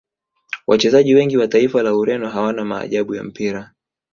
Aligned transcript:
wachezaji 0.67 1.15
wengi 1.15 1.37
wa 1.37 1.47
taifa 1.47 1.83
la 1.83 1.95
Ureno 1.95 2.29
hawana 2.29 2.65
maajabu 2.65 3.15
ya 3.15 3.23
mpira 3.23 3.73